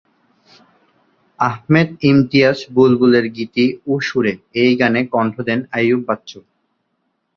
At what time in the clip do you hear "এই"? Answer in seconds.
4.61-4.71